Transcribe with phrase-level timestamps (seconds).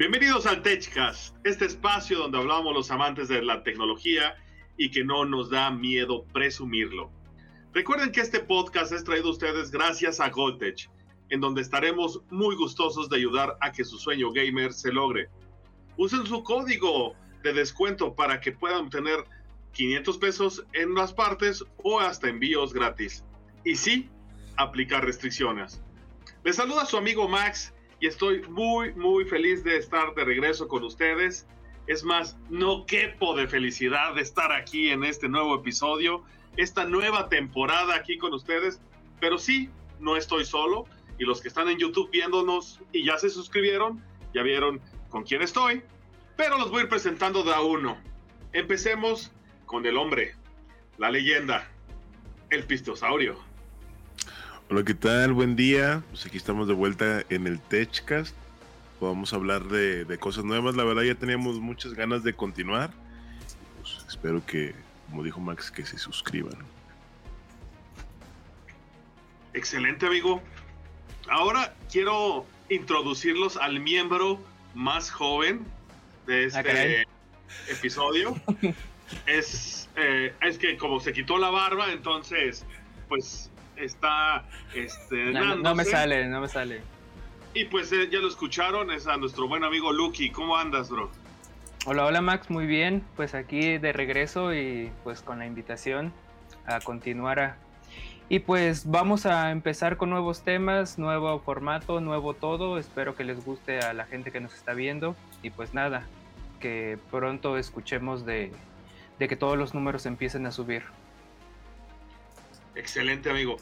[0.00, 4.34] Bienvenidos al TechCast, este espacio donde hablamos los amantes de la tecnología
[4.78, 7.10] y que no nos da miedo presumirlo.
[7.74, 10.88] Recuerden que este podcast es traído a ustedes gracias a Goldtech,
[11.28, 15.28] en donde estaremos muy gustosos de ayudar a que su sueño gamer se logre.
[15.98, 19.22] Usen su código de descuento para que puedan tener
[19.74, 23.22] 500 pesos en las partes o hasta envíos gratis.
[23.66, 24.08] Y sí,
[24.56, 25.82] aplicar restricciones.
[26.42, 30.82] Les saluda su amigo Max y estoy muy, muy feliz de estar de regreso con
[30.82, 31.46] ustedes.
[31.86, 36.24] Es más, no quepo de felicidad de estar aquí en este nuevo episodio,
[36.56, 38.80] esta nueva temporada aquí con ustedes.
[39.20, 39.68] Pero sí,
[39.98, 40.86] no estoy solo
[41.18, 45.42] y los que están en YouTube viéndonos y ya se suscribieron, ya vieron con quién
[45.42, 45.82] estoy,
[46.36, 47.98] pero los voy a ir presentando de a uno.
[48.54, 49.30] Empecemos
[49.66, 50.34] con el hombre,
[50.96, 51.70] la leyenda,
[52.48, 53.49] el pistosaurio.
[54.72, 55.32] Hola, ¿qué tal?
[55.32, 56.00] Buen día.
[56.10, 58.36] Pues aquí estamos de vuelta en el TechCast.
[59.00, 60.76] Vamos a hablar de, de cosas nuevas.
[60.76, 62.92] La verdad ya teníamos muchas ganas de continuar.
[63.80, 64.72] Pues espero que,
[65.08, 66.56] como dijo Max, que se suscriban.
[69.54, 70.40] Excelente, amigo.
[71.28, 74.40] Ahora quiero introducirlos al miembro
[74.74, 75.64] más joven
[76.28, 77.08] de este
[77.68, 78.40] episodio.
[79.26, 82.64] es, eh, es que como se quitó la barba, entonces,
[83.08, 83.49] pues
[83.84, 84.44] está.
[84.74, 86.80] Este, no, no me sale, no me sale.
[87.52, 90.30] Y pues eh, ya lo escucharon, es a nuestro buen amigo Lucky.
[90.30, 91.10] ¿Cómo andas, bro?
[91.86, 93.02] Hola, hola Max, muy bien.
[93.16, 96.12] Pues aquí de regreso y pues con la invitación
[96.66, 97.56] a continuar a...
[98.28, 102.78] Y pues vamos a empezar con nuevos temas, nuevo formato, nuevo todo.
[102.78, 105.16] Espero que les guste a la gente que nos está viendo.
[105.42, 106.06] Y pues nada,
[106.60, 108.52] que pronto escuchemos de,
[109.18, 110.84] de que todos los números empiecen a subir.
[112.76, 113.56] Excelente, amigo.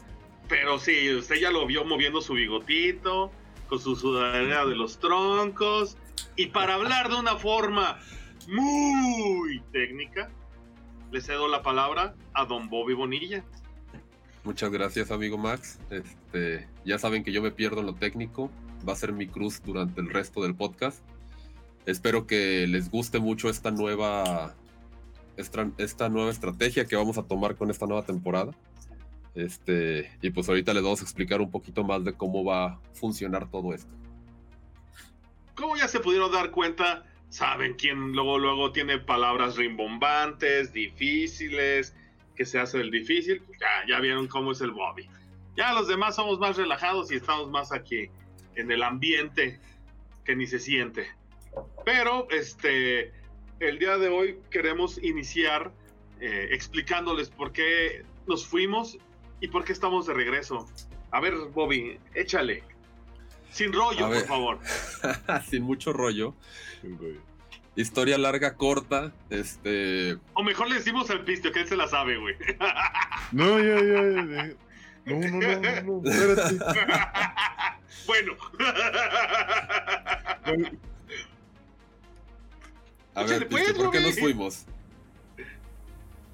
[0.49, 3.31] Pero sí, usted ya lo vio moviendo su bigotito,
[3.69, 5.95] con su sudadera de los troncos.
[6.35, 7.99] Y para hablar de una forma
[8.47, 10.31] muy técnica,
[11.11, 13.43] le cedo la palabra a don Bobby Bonilla.
[14.43, 15.79] Muchas gracias, amigo Max.
[15.91, 18.49] Este, ya saben que yo me pierdo en lo técnico.
[18.87, 20.99] Va a ser mi cruz durante el resto del podcast.
[21.85, 24.55] Espero que les guste mucho esta nueva,
[25.37, 28.51] esta, esta nueva estrategia que vamos a tomar con esta nueva temporada.
[29.35, 32.79] Este, y pues ahorita les vamos a explicar un poquito más de cómo va a
[32.93, 33.93] funcionar todo esto.
[35.55, 41.95] Como ya se pudieron dar cuenta, saben quién luego, luego tiene palabras rimbombantes, difíciles,
[42.35, 43.41] que se hace el difícil.
[43.41, 45.07] Pues ya, vieron cómo es el Bobby.
[45.55, 48.09] Ya los demás somos más relajados y estamos más aquí
[48.55, 49.59] en el ambiente
[50.23, 51.07] que ni se siente.
[51.83, 53.11] Pero este,
[53.59, 55.71] el día de hoy queremos iniciar
[56.21, 58.97] eh, explicándoles por qué nos fuimos
[59.41, 60.67] y por qué estamos de regreso.
[61.11, 62.63] A ver, Bobby, échale.
[63.51, 64.59] Sin rollo, por favor.
[65.49, 66.35] Sin mucho rollo.
[67.75, 69.11] Historia larga, corta.
[69.29, 70.17] Este.
[70.33, 72.35] O mejor le decimos al pistio que él se la sabe, güey.
[73.31, 74.53] No, ya, ya, ya.
[75.05, 76.57] No, no, no, no, espérate.
[78.07, 78.33] bueno.
[83.15, 84.09] A ver, pues, Piste, ¿por qué Bobby.
[84.09, 84.65] nos fuimos?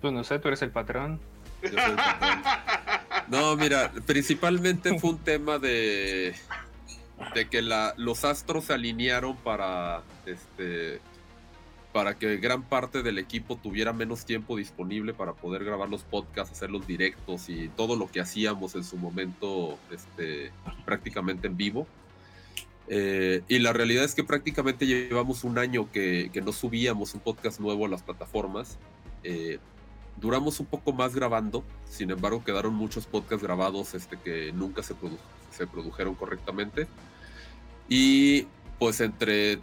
[0.02, 1.20] Pues no sé, tú eres el patrón.
[1.64, 2.42] Yo soy el patrón.
[3.28, 6.36] No, mira, principalmente fue un tema de,
[7.34, 11.00] de que la, los astros se alinearon para, este,
[11.92, 16.52] para que gran parte del equipo tuviera menos tiempo disponible para poder grabar los podcasts,
[16.52, 20.52] hacer los directos y todo lo que hacíamos en su momento este,
[20.86, 21.88] prácticamente en vivo.
[22.88, 27.22] Eh, y la realidad es que prácticamente llevamos un año que, que no subíamos un
[27.22, 28.78] podcast nuevo a las plataformas.
[29.24, 29.58] Eh,
[30.20, 34.96] duramos un poco más grabando, sin embargo quedaron muchos podcasts grabados este, que nunca se,
[34.96, 35.18] produ-
[35.52, 36.88] se produjeron correctamente.
[37.90, 38.48] Y
[38.80, 39.60] pues entre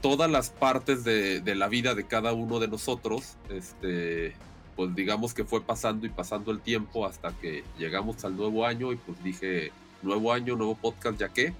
[0.00, 4.34] todas las partes de, de la vida de cada uno de nosotros, este,
[4.76, 8.92] pues digamos que fue pasando y pasando el tiempo hasta que llegamos al nuevo año
[8.92, 9.72] y pues dije,
[10.02, 11.52] nuevo año, nuevo podcast, ya que.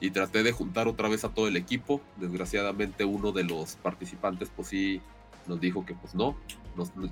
[0.00, 2.00] Y traté de juntar otra vez a todo el equipo.
[2.18, 5.00] Desgraciadamente uno de los participantes pues sí
[5.48, 6.36] nos dijo que pues no,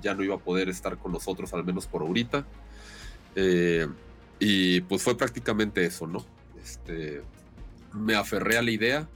[0.01, 2.45] ya no iba a poder estar con nosotros, al menos por ahorita.
[3.35, 3.87] Eh,
[4.39, 6.25] y pues fue prácticamente eso, ¿no?
[6.61, 7.21] Este,
[7.93, 9.09] me aferré a la idea,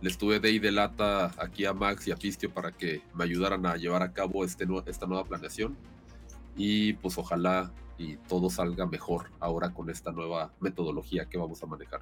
[0.00, 3.24] le estuve de y de lata aquí a Max y a Pistio para que me
[3.24, 5.76] ayudaran a llevar a cabo este, esta nueva planeación.
[6.56, 11.66] Y pues ojalá y todo salga mejor ahora con esta nueva metodología que vamos a
[11.66, 12.00] manejar.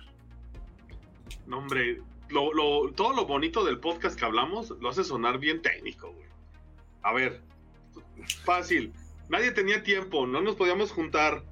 [1.47, 6.30] No, hombre, todo lo bonito del podcast que hablamos lo hace sonar bien técnico, güey.
[7.03, 7.41] A ver,
[8.45, 8.93] fácil.
[9.29, 11.45] Nadie tenía tiempo, no nos podíamos juntar.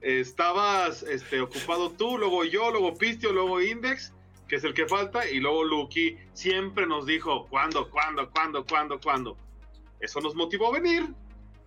[0.00, 4.12] Estabas este, ocupado tú, luego yo, luego Pistio, luego Index.
[4.48, 9.00] que es el que falta, y luego Lucky siempre nos dijo, ¿cuándo, cuándo, cuándo, cuándo,
[9.00, 9.36] cuándo?
[10.00, 11.08] Eso nos motivó a venir,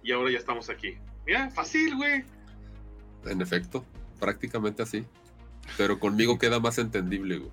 [0.04, 0.98] y ahora ya estamos aquí.
[1.26, 2.24] Mira, fácil, güey.
[3.26, 3.84] En efecto,
[4.20, 5.04] prácticamente así.
[5.78, 7.52] Pero conmigo queda más entendible, güey.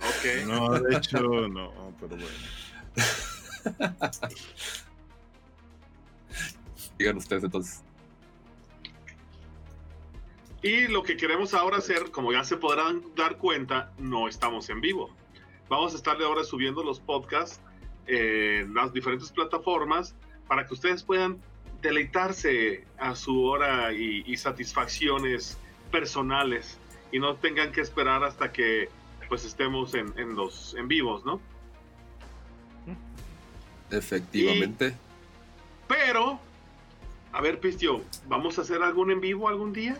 [0.00, 0.46] Ok.
[0.46, 2.26] No, de hecho, no, pero bueno.
[6.98, 7.82] Digan ustedes entonces.
[10.62, 14.82] Y lo que queremos ahora hacer, como ya se podrán dar cuenta, no estamos en
[14.82, 15.10] vivo.
[15.70, 17.60] Vamos a estarle ahora subiendo los podcasts
[18.06, 20.14] en las diferentes plataformas
[20.48, 21.40] para que ustedes puedan
[21.80, 25.58] deleitarse a su hora y, satisfacciones
[25.90, 26.78] personales
[27.12, 28.88] y no tengan que esperar hasta que
[29.28, 31.40] pues estemos en, los en vivos, ¿no?
[33.90, 34.94] Efectivamente.
[35.88, 36.40] pero,
[37.32, 39.98] a ver, Pistio, ¿vamos a hacer algún en vivo algún día?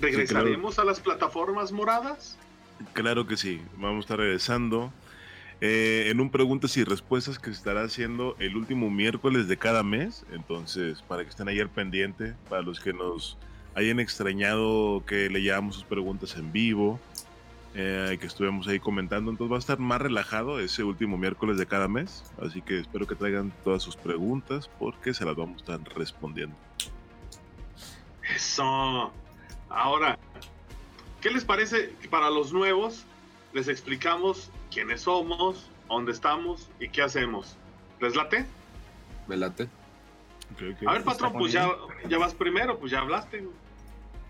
[0.00, 2.38] ¿Regresaremos a las plataformas moradas?
[2.92, 4.92] Claro que sí, vamos a estar regresando.
[5.64, 9.84] Eh, en un preguntas y respuestas que se estará haciendo el último miércoles de cada
[9.84, 10.24] mes.
[10.32, 13.38] Entonces, para que estén ahí al pendiente, para los que nos
[13.76, 16.98] hayan extrañado que leíamos sus preguntas en vivo,
[17.74, 19.30] eh, que estuvimos ahí comentando.
[19.30, 22.24] Entonces va a estar más relajado ese último miércoles de cada mes.
[22.40, 26.56] Así que espero que traigan todas sus preguntas porque se las vamos a estar respondiendo.
[28.34, 29.12] Eso.
[29.68, 30.18] Ahora,
[31.20, 33.04] ¿qué les parece para los nuevos?
[33.52, 37.56] Les explicamos quiénes somos, dónde estamos y qué hacemos.
[38.00, 38.46] ¿Les late?
[39.28, 39.68] Me late.
[40.86, 41.70] A ver, patrón, pues ya,
[42.08, 43.44] ya vas primero, pues ya hablaste.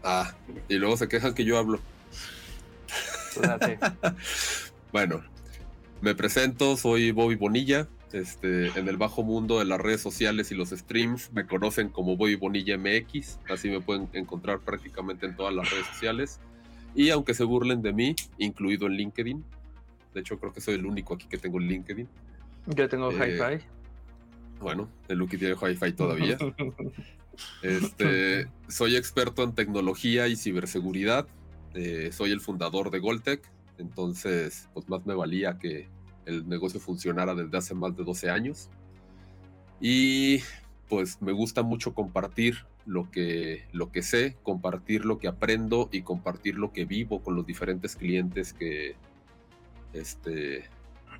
[0.04, 0.32] Ah,
[0.68, 1.80] y luego se quejan que yo hablo.
[4.92, 5.22] bueno,
[6.00, 7.88] me presento, soy Bobby Bonilla.
[8.12, 12.14] Este, en el bajo mundo de las redes sociales y los streams me conocen como
[12.14, 16.40] Bobby Bonilla MX, así me pueden encontrar prácticamente en todas las redes sociales.
[16.94, 19.42] Y aunque se burlen de mí, incluido en LinkedIn,
[20.12, 22.08] de hecho creo que soy el único aquí que tengo en LinkedIn.
[22.66, 23.64] Yo tengo eh, Hi-Fi.
[24.60, 26.36] Bueno, el Lucky tiene Hi-Fi todavía.
[27.62, 31.26] este, soy experto en tecnología y ciberseguridad.
[31.74, 35.88] Eh, soy el fundador de Goltec, entonces pues más me valía que
[36.26, 38.68] el negocio funcionara desde hace más de 12 años.
[39.80, 40.40] Y
[40.88, 46.02] pues me gusta mucho compartir lo que, lo que sé, compartir lo que aprendo y
[46.02, 48.94] compartir lo que vivo con los diferentes clientes que,
[49.92, 50.64] este,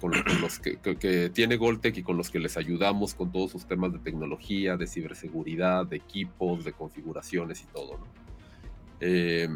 [0.00, 3.92] con, los que, tiene Goltec y con los que les ayudamos con todos sus temas
[3.92, 7.98] de tecnología, de ciberseguridad, de equipos, de configuraciones y todo.
[9.00, 9.48] Eh,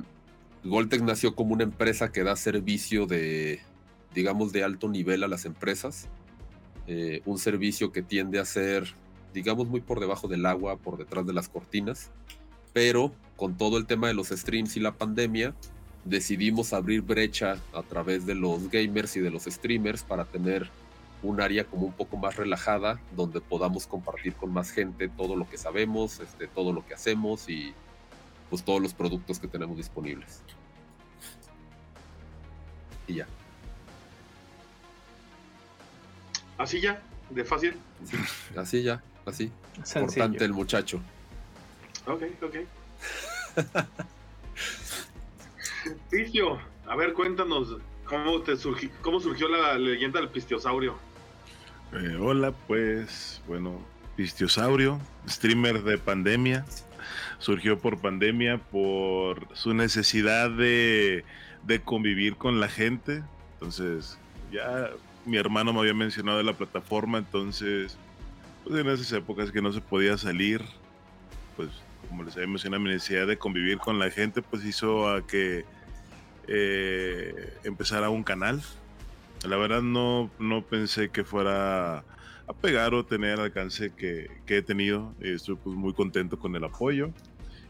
[0.66, 3.60] Goltec nació como una empresa que da servicio de,
[4.14, 6.08] digamos, de alto nivel a las empresas.
[6.88, 8.94] Eh, un servicio que tiende a ser,
[9.32, 12.10] digamos, muy por debajo del agua, por detrás de las cortinas.
[12.72, 15.54] Pero con todo el tema de los streams y la pandemia,
[16.04, 20.68] decidimos abrir brecha a través de los gamers y de los streamers para tener
[21.22, 25.48] un área como un poco más relajada donde podamos compartir con más gente todo lo
[25.48, 27.74] que sabemos, este, todo lo que hacemos y
[28.50, 30.42] pues todos los productos que tenemos disponibles.
[33.06, 33.26] Y ya.
[36.59, 37.76] Así ya, de fácil.
[38.56, 39.52] así ya, así.
[39.76, 41.00] Importante el muchacho.
[42.06, 42.56] Ok, ok.
[46.11, 50.97] Pistio, a ver, cuéntanos cómo te surgió, cómo surgió la leyenda del pistiosaurio.
[51.92, 53.80] Eh, hola, pues, bueno,
[54.16, 56.64] pistiosaurio, streamer de pandemia.
[57.38, 61.25] Surgió por pandemia, por su necesidad de,
[61.64, 63.23] de convivir con la gente.
[63.55, 64.19] Entonces,
[64.50, 64.90] ya
[65.25, 67.99] mi hermano me había mencionado de la plataforma, entonces,
[68.64, 70.62] pues en esas épocas que no se podía salir,
[71.57, 71.69] pues
[72.09, 75.64] como les había mencionado, mi necesidad de convivir con la gente, pues hizo a que
[76.49, 78.62] eh, empezara un canal.
[79.47, 82.05] La verdad no, no pensé que fuera
[82.49, 85.15] a pegar o tener alcance que, que he tenido.
[85.21, 87.12] Estoy pues muy contento con el apoyo.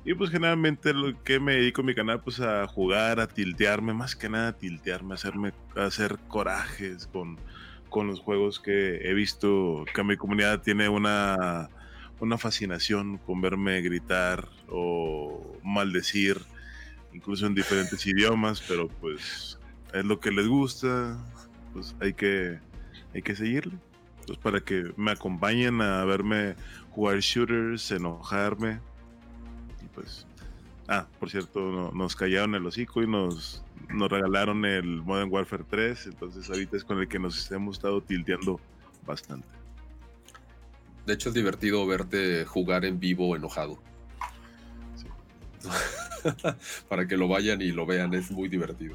[0.04, 3.92] Y pues generalmente lo que me dedico a mi canal pues a jugar, a tiltearme,
[3.92, 7.36] más que nada a tiltearme, a hacerme, a hacer corajes con,
[7.88, 11.68] con los juegos que he visto que mi comunidad tiene una,
[12.20, 16.40] una fascinación con verme gritar o maldecir,
[17.12, 19.58] incluso en diferentes idiomas, pero pues
[19.92, 21.18] es lo que les gusta,
[21.72, 22.60] pues hay que,
[23.12, 23.76] hay que seguirle.
[24.26, 26.56] Pues para que me acompañen a verme
[26.90, 28.80] jugar shooters, enojarme,
[29.94, 30.26] pues.
[30.88, 36.06] Ah, por cierto, nos callaron el hocico y nos, nos regalaron el Modern Warfare 3.
[36.06, 38.60] Entonces, ahorita es con el que nos hemos estado tilteando
[39.04, 39.48] bastante.
[41.06, 43.78] De hecho, es divertido verte jugar en vivo enojado.
[46.88, 48.94] Para que lo vayan y lo vean, es muy divertido.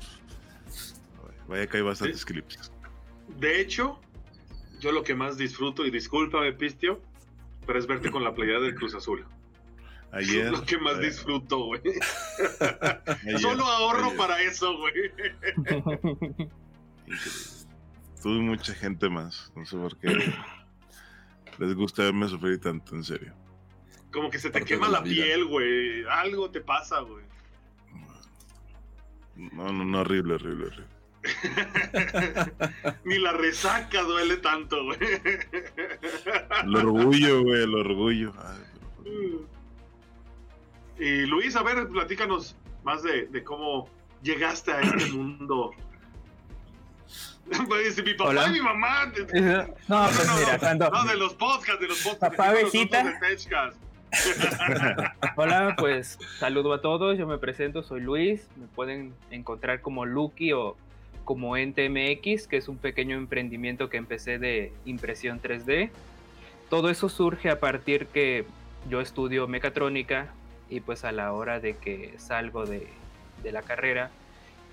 [1.48, 2.72] Vaya que hay bastantes clips.
[3.40, 4.00] De hecho,
[4.82, 7.00] yo lo que más disfruto, y discúlpame, Pistio,
[7.66, 9.26] pero es verte con la playera del Cruz Azul.
[10.12, 10.46] Ayer.
[10.48, 11.82] Es lo que más ayer, disfruto, güey.
[13.40, 14.18] Solo ahorro ayer.
[14.18, 14.94] para eso, güey.
[18.22, 19.54] Tuve mucha gente más.
[19.56, 20.08] No sé por qué
[21.60, 23.34] les gusta verme sufrir tanto, en serio.
[24.12, 26.04] Como que se te Parte quema la la piel, güey.
[26.10, 27.24] Algo te pasa, güey.
[29.36, 31.01] No, no, no, horrible, horrible, horrible.
[33.06, 34.98] Ni la resaca duele tanto, güey.
[36.64, 38.34] El orgullo, güey, el orgullo.
[38.40, 38.58] Ay,
[39.04, 39.48] pero-
[40.98, 43.88] Y Luis, a ver, platícanos más de, de cómo
[44.24, 45.72] llegaste a este mundo.
[47.68, 48.48] Pues, mi papá Hola.
[48.48, 49.12] y mi mamá.
[49.90, 50.90] No, pues mira, cuando...
[50.90, 52.38] No, de los podcasts, de los podcasts.
[52.38, 53.20] Papá, besita.
[55.36, 60.54] Hola, pues saludo a todos, yo me presento, soy Luis, me pueden encontrar como Lucky
[60.54, 60.78] o
[61.32, 65.90] como NTMX, que es un pequeño emprendimiento que empecé de impresión 3D.
[66.70, 68.44] Todo eso surge a partir que
[68.90, 70.28] yo estudio mecatrónica
[70.70, 72.86] y pues a la hora de que salgo de,
[73.44, 74.12] de la carrera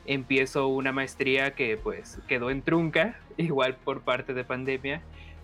[0.05, 5.01] empiezo una maestría que pues quedó en trunca, igual por parte de pandemia,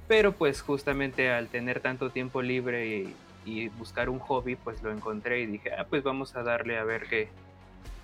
[0.08, 4.90] pero pues justamente al tener tanto tiempo libre y, y buscar un hobby, pues lo
[4.90, 7.28] encontré y dije, ah, pues vamos a darle a ver qué,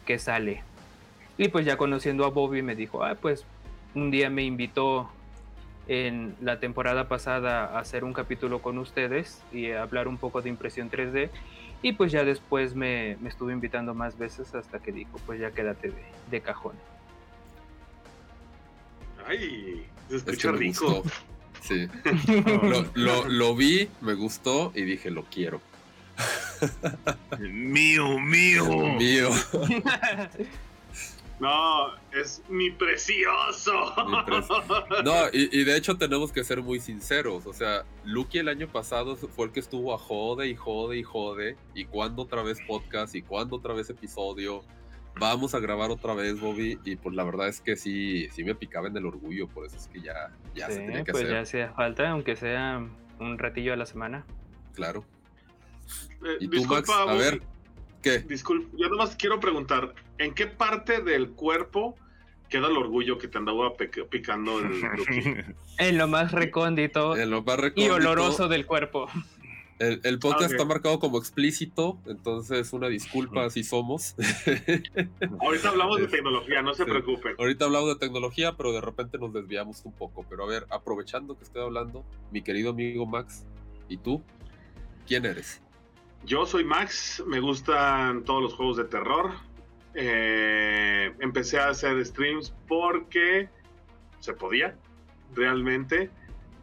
[0.06, 0.62] qué sale.
[1.40, 3.46] Y pues ya conociendo a Bobby me dijo, ah, pues
[3.94, 5.08] un día me invitó
[5.88, 10.42] en la temporada pasada a hacer un capítulo con ustedes y a hablar un poco
[10.42, 11.30] de impresión 3D.
[11.80, 15.50] Y pues ya después me, me estuve invitando más veces hasta que dijo, pues ya
[15.50, 16.74] quédate de, de cajón.
[19.26, 21.02] Ay, se escucha rico.
[21.62, 21.88] Sí.
[22.62, 25.62] Lo, lo- lo vi, me gustó y dije, lo quiero.
[27.38, 28.66] Mío, mío.
[28.98, 29.30] Mío.
[31.40, 33.72] No, es mi precioso.
[34.06, 37.46] Mi No, y, y de hecho tenemos que ser muy sinceros.
[37.46, 41.02] O sea, Lucky el año pasado fue el que estuvo a jode y jode y
[41.02, 41.56] jode.
[41.74, 44.62] Y cuando otra vez podcast y cuando otra vez episodio.
[45.18, 46.78] Vamos a grabar otra vez, Bobby.
[46.84, 49.48] Y pues la verdad es que sí, sí me picaba en el orgullo.
[49.48, 51.34] Por eso es que ya, ya se tenía que pues hacer.
[51.34, 52.86] ya hacía falta, aunque sea
[53.18, 54.24] un ratillo a la semana.
[54.74, 55.04] Claro.
[56.24, 56.88] Eh, ¿Y tú, Max?
[56.88, 57.42] A ver,
[58.02, 58.18] ¿qué?
[58.20, 61.96] Disculpa, yo nomás quiero preguntar, ¿en qué parte del cuerpo
[62.48, 64.70] queda el orgullo que te andaba pic- picando el?
[65.78, 69.08] En lo más recóndito En lo más y recóndito, oloroso del cuerpo.
[69.78, 74.14] El, el podcast Ah, está marcado como explícito, entonces una disculpa si somos.
[75.40, 76.90] Ahorita hablamos de tecnología, no se Sí.
[76.90, 77.34] preocupen.
[77.38, 80.26] Ahorita hablamos de tecnología, pero de repente nos desviamos un poco.
[80.28, 83.46] Pero a ver, aprovechando que estoy hablando, mi querido amigo Max,
[83.88, 84.22] ¿y tú?
[85.06, 85.62] ¿Quién eres?
[86.24, 89.32] Yo soy Max, me gustan todos los juegos de terror.
[89.94, 93.48] Eh, empecé a hacer streams porque
[94.20, 94.76] se podía,
[95.34, 96.10] realmente.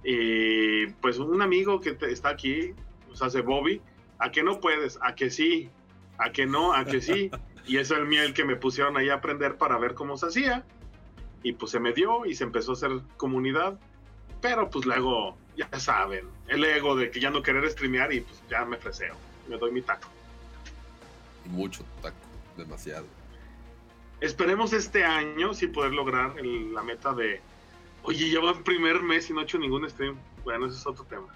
[0.03, 2.73] Y pues un amigo que te- está aquí,
[3.09, 3.81] nos hace Bobby,
[4.19, 4.99] ¿a que no puedes?
[5.01, 5.69] ¿A que sí?
[6.17, 6.73] ¿A que no?
[6.73, 7.29] ¿A que sí?
[7.65, 10.63] Y es el miel que me pusieron ahí a aprender para ver cómo se hacía.
[11.43, 13.79] Y pues se me dio y se empezó a hacer comunidad.
[14.41, 18.41] Pero pues luego, ya saben, el ego de que ya no querer streamear y pues
[18.49, 19.15] ya me freseo,
[19.47, 20.07] me doy mi taco.
[21.45, 22.15] Y mucho taco,
[22.57, 23.05] demasiado.
[24.19, 27.39] Esperemos este año sí poder lograr el- la meta de,
[28.03, 30.17] oye, ya va el primer mes y no he hecho ningún stream.
[30.43, 31.27] Bueno, ese es otro tema.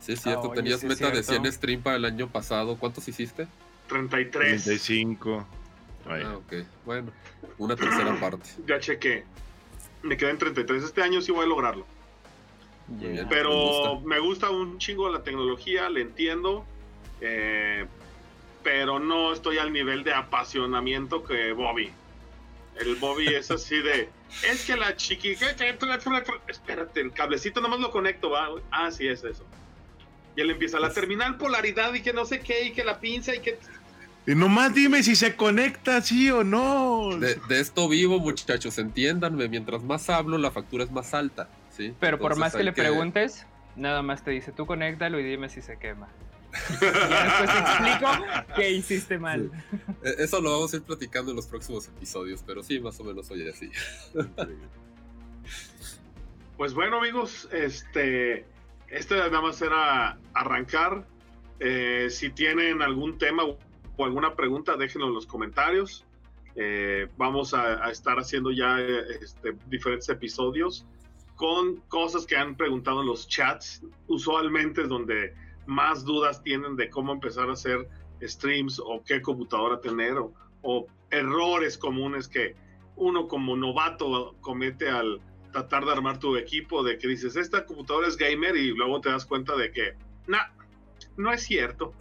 [0.00, 1.42] Sí, es cierto, Ah, oye, tenías sí meta de cierto.
[1.42, 2.76] 100 stream para el año pasado.
[2.76, 3.48] ¿Cuántos hiciste?
[3.88, 4.64] 33.
[4.64, 5.46] 35.
[6.08, 6.52] Ay, Ah, ok.
[6.84, 7.10] Bueno,
[7.58, 8.50] una tercera parte.
[8.66, 9.24] Ya chequé.
[10.02, 10.84] Me quedé en 33.
[10.84, 11.86] Este año sí voy a lograrlo.
[13.28, 14.08] Pero Me gusta.
[14.08, 16.64] me gusta un chingo la tecnología, le entiendo.
[17.20, 17.86] Eh,
[18.62, 21.90] pero no estoy al nivel de apasionamiento que Bobby.
[22.80, 24.08] El Bobby es así de.
[24.50, 25.30] Es que la chiqui.
[26.48, 28.48] Espérate, el cablecito nomás lo conecto, va.
[28.72, 29.44] Ah, sí, es eso.
[30.34, 33.34] Y él empieza la terminal polaridad y que no sé qué, y que la pinza
[33.34, 33.58] y que.
[34.26, 37.16] Y nomás dime si se conecta, sí o no.
[37.16, 39.48] De, de esto vivo, muchachos, entiéndanme.
[39.48, 41.48] Mientras más hablo, la factura es más alta.
[41.76, 41.94] ¿sí?
[42.00, 43.46] Pero por más que le preguntes,
[43.76, 46.08] nada más te dice, tú conéctalo y dime si se quema.
[46.80, 49.50] Ya después te explico que hiciste mal.
[50.02, 53.04] Eh, Eso lo vamos a ir platicando en los próximos episodios, pero sí, más o
[53.04, 53.70] menos soy así.
[56.56, 58.46] Pues bueno, amigos, este,
[58.88, 61.06] este nada más era arrancar.
[61.60, 66.04] Eh, si tienen algún tema o alguna pregunta, déjenlo en los comentarios.
[66.54, 70.86] Eh, vamos a, a estar haciendo ya este, diferentes episodios
[71.34, 73.82] con cosas que han preguntado en los chats.
[74.06, 75.34] Usualmente es donde
[75.66, 77.88] más dudas tienen de cómo empezar a hacer
[78.22, 80.32] streams o qué computadora tener o,
[80.62, 82.54] o errores comunes que,
[82.96, 85.20] uno como novato comete al
[85.52, 89.10] tratar de armar tu equipo, de que dices, esta computadora es gamer y luego te
[89.10, 89.94] das cuenta de que,
[90.26, 90.38] no,
[91.16, 91.94] no es cierto.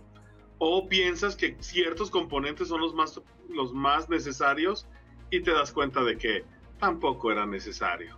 [0.57, 4.87] O piensas que ciertos componentes son los más, los más necesarios
[5.29, 6.43] y te das cuenta de que
[6.79, 8.17] tampoco era necesario.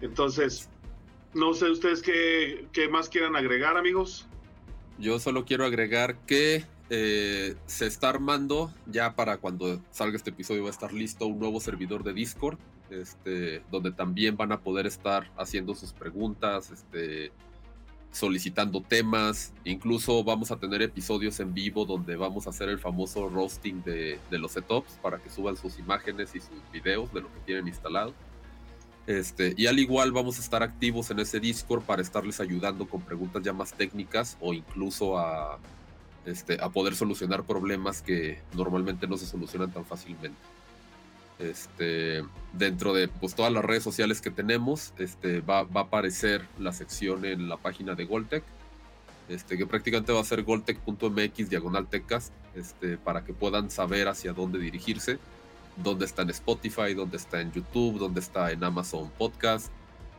[0.00, 0.70] Entonces,
[1.34, 4.28] no sé ustedes qué, qué más quieran agregar, amigos.
[5.00, 10.64] Yo solo quiero agregar que eh, se está armando, ya para cuando salga este episodio
[10.64, 12.58] va a estar listo un nuevo servidor de Discord,
[12.90, 17.32] este, donde también van a poder estar haciendo sus preguntas, este,
[18.12, 23.30] solicitando temas, incluso vamos a tener episodios en vivo donde vamos a hacer el famoso
[23.30, 27.32] roasting de, de los setups para que suban sus imágenes y sus videos de lo
[27.32, 28.12] que tienen instalado.
[29.10, 33.00] Este, y al igual vamos a estar activos en ese Discord para estarles ayudando con
[33.00, 35.58] preguntas ya más técnicas o incluso a,
[36.24, 40.38] este, a poder solucionar problemas que normalmente no se solucionan tan fácilmente.
[41.40, 46.46] Este, dentro de pues, todas las redes sociales que tenemos, este, va, va a aparecer
[46.60, 48.44] la sección en la página de Goltec,
[49.28, 51.88] este, que prácticamente va a ser goltec.mx diagonal
[52.54, 55.18] este, para que puedan saber hacia dónde dirigirse,
[55.76, 59.72] dónde está en Spotify, dónde está en YouTube, dónde está en Amazon Podcast,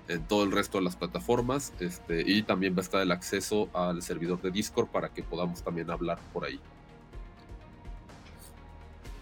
[0.07, 3.69] en todo el resto de las plataformas, este, y también va a estar el acceso
[3.73, 6.59] al servidor de Discord para que podamos también hablar por ahí.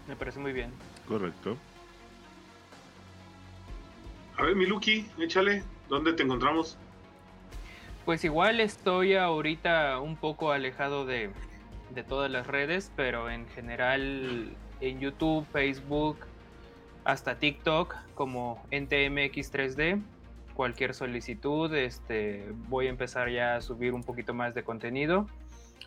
[0.08, 0.72] Me parece muy bien.
[1.06, 1.56] Correcto.
[4.36, 6.76] A ver, Miluki, échale, ¿dónde te encontramos?
[8.04, 11.30] Pues igual estoy ahorita un poco alejado de,
[11.94, 16.18] de todas las redes, pero en general en YouTube, Facebook,
[17.04, 20.02] hasta TikTok como NTMX3D.
[20.54, 25.26] Cualquier solicitud, este, voy a empezar ya a subir un poquito más de contenido.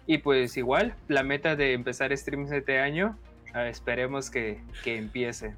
[0.07, 3.17] Y pues igual, la meta de empezar streams este año,
[3.53, 5.55] uh, esperemos que, que empiece.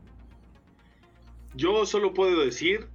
[1.55, 2.87] Yo solo puedo decir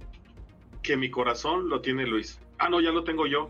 [0.83, 2.39] que mi corazón lo tiene Luis.
[2.57, 3.49] Ah, no, ya lo tengo yo.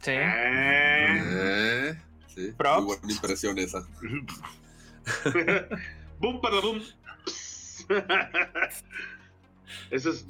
[0.00, 0.12] Sí.
[0.12, 1.22] Eh.
[1.24, 1.94] Eh,
[2.26, 2.84] sí, Props.
[2.84, 3.86] muy buena impresión esa.
[6.20, 6.80] boom para boom.
[9.90, 10.26] Ese es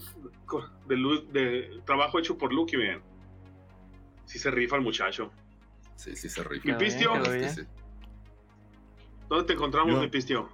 [0.87, 0.97] de,
[1.33, 3.03] de trabajo hecho por Lucky, man.
[4.25, 5.33] Sí se rifa el muchacho.
[5.97, 6.65] Sí, sí se rifa.
[6.65, 7.13] ¿Y bien, Pistio?
[7.25, 7.63] Sí, sí.
[9.29, 10.01] ¿Dónde te encontramos, Yo.
[10.01, 10.49] mi Pistio?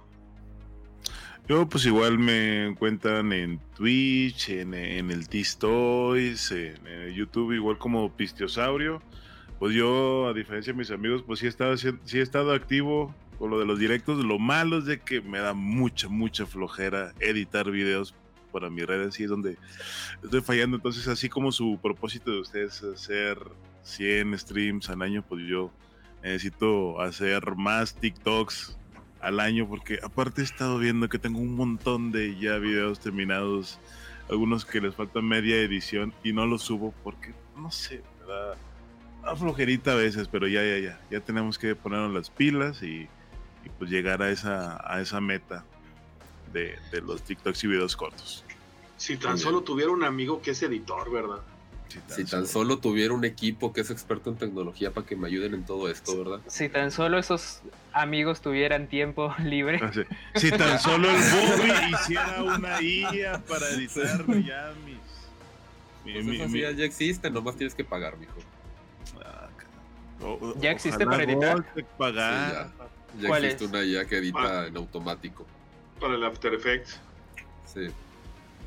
[1.47, 7.77] Yo pues igual me encuentran en Twitch, en, en el Tistoys, en, en YouTube igual
[7.77, 9.01] como Pistiosaurio.
[9.59, 13.13] Pues yo, a diferencia de mis amigos, pues sí he estado, sí he estado activo
[13.47, 14.23] lo de los directos.
[14.23, 18.13] Lo malo es de que me da mucha, mucha flojera editar videos
[18.51, 19.57] para mis redes y es donde
[20.23, 20.77] estoy fallando.
[20.77, 23.37] Entonces, así como su propósito de ustedes es hacer
[23.83, 25.71] 100 streams al año, pues yo
[26.23, 28.77] necesito hacer más TikToks
[29.21, 33.79] al año porque aparte he estado viendo que tengo un montón de ya videos terminados,
[34.29, 39.93] algunos que les falta media edición y no los subo porque no sé, da flojerita
[39.93, 43.07] a veces, pero ya ya ya, ya tenemos que ponernos las pilas y,
[43.65, 45.63] y pues llegar a esa a esa meta
[46.53, 48.43] de, de los TikToks y videos cortos.
[48.97, 51.39] Si tan solo tuviera un amigo que es editor, ¿verdad?
[51.89, 55.15] Si tan Si tan solo tuviera un equipo que es experto en tecnología para que
[55.15, 56.39] me ayuden en todo esto, ¿verdad?
[56.47, 57.61] Si tan solo esos
[57.93, 59.79] amigos tuvieran tiempo libre.
[59.83, 60.01] Así,
[60.35, 64.95] Si tan solo el Bobby hiciera una IA para editarme ya mis.
[66.05, 68.33] mi- Pues mi- esas mi- ideas ya existen, nomás tienes que pagar, mijo.
[69.25, 69.49] Ah.
[70.21, 71.65] O- ¿Ya existe para editar?
[71.97, 72.47] Pagar.
[72.47, 72.85] Sí, Ya
[73.27, 73.69] ¿Cuál existe es?
[73.71, 74.67] una IA que edita Ah.
[74.67, 75.45] en automático.
[75.99, 76.99] Para el After Effects.
[77.65, 77.87] Sí.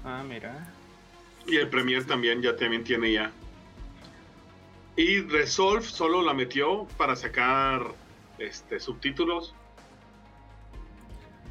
[0.05, 0.67] Ah, mira.
[1.47, 3.31] Y el Premiere también ya también tiene ya.
[4.97, 7.95] Y Resolve solo la metió para sacar
[8.39, 9.55] este subtítulos.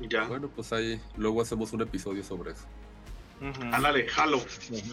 [0.01, 0.25] Ya.
[0.25, 2.65] Bueno, pues ahí luego hacemos un episodio sobre eso.
[3.41, 3.61] Ujú.
[3.73, 4.41] Ándale, jalo.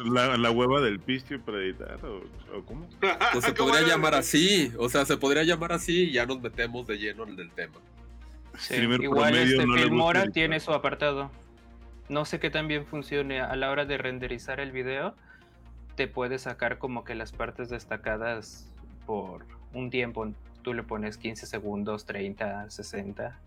[0.05, 2.23] La, la hueva del pistio para editar, o,
[2.57, 2.87] o cómo?
[3.33, 6.41] Pues se ¿Cómo podría llamar así, o sea, se podría llamar así y ya nos
[6.41, 7.75] metemos de lleno en el tema.
[8.59, 11.31] Sí, Igual promedio este no le gusta Filmora tiene su apartado.
[12.09, 15.15] No sé qué tan bien funcione a la hora de renderizar el video.
[15.97, 18.71] Te puede sacar como que las partes destacadas
[19.07, 20.29] por un tiempo.
[20.63, 23.39] Tú le pones 15 segundos, 30, 60.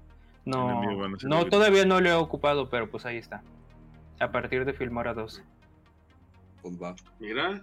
[0.46, 0.82] No,
[1.24, 3.41] no todavía no lo he ocupado, pero pues ahí está.
[4.20, 5.43] A partir de Filmora 12.
[6.62, 6.96] Pues va.
[7.20, 7.62] Mira,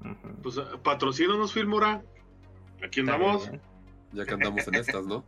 [0.00, 0.42] Ujú.
[0.42, 2.02] pues patrocínanos Filmora.
[2.82, 3.50] Aquí andamos.
[3.50, 3.60] bien.
[4.12, 5.24] Ya que andamos en estas, ¿no?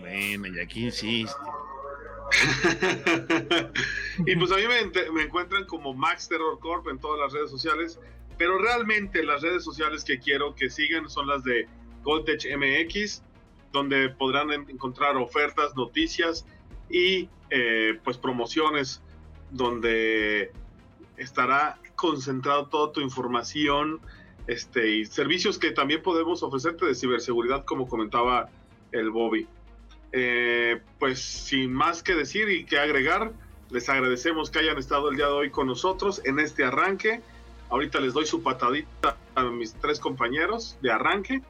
[0.00, 1.36] Bueno, ya que insiste.
[4.26, 7.32] y pues a mí me, ent- me encuentran como Max Terror Corp en todas las
[7.32, 7.98] redes sociales,
[8.38, 11.68] pero realmente las redes sociales que quiero que sigan son las de
[12.02, 13.22] Goldtech MX,
[13.72, 16.46] donde podrán en- encontrar ofertas, noticias
[16.88, 19.02] y eh, pues promociones
[19.50, 20.50] donde
[21.16, 24.00] estará concentrado toda tu información
[24.46, 28.48] este, y servicios que también podemos ofrecerte de ciberseguridad, como comentaba
[28.92, 29.46] el Bobby.
[30.12, 33.32] Eh, pues sin más que decir y que agregar,
[33.70, 37.20] les agradecemos que hayan estado el día de hoy con nosotros en este arranque.
[37.70, 41.42] Ahorita les doy su patadita a mis tres compañeros de arranque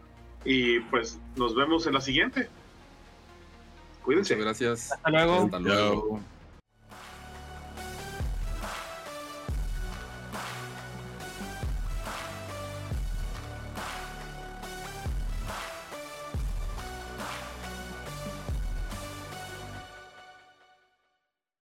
[0.45, 2.49] y pues nos vemos en la siguiente.
[4.03, 4.37] Cuídense.
[4.37, 4.93] Muchas gracias.
[4.93, 5.45] Hasta luego.
[5.45, 6.21] Hasta luego.